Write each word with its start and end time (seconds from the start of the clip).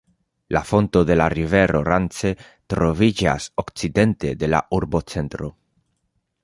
La 0.55 0.61
fonto 0.69 1.03
de 1.09 1.17
la 1.19 1.27
rivero 1.33 1.81
Rance 1.89 2.31
troviĝas 2.75 3.49
okcidente 3.65 4.35
de 4.45 4.53
la 4.55 4.67
urbocentro. 4.81 5.57